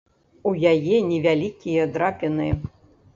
У 0.51 0.53
яе 0.71 0.95
невялікія 1.09 1.83
драпіны. 1.99 2.49